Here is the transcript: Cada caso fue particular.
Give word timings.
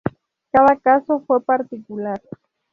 Cada 0.51 0.77
caso 0.77 1.23
fue 1.27 1.43
particular. 1.45 2.19